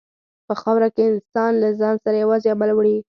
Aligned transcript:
په 0.47 0.53
خاوره 0.61 0.87
کې 0.95 1.03
انسان 1.09 1.51
له 1.63 1.69
ځان 1.79 1.95
سره 2.03 2.21
یوازې 2.23 2.47
عمل 2.53 2.71
وړي. 2.73 2.97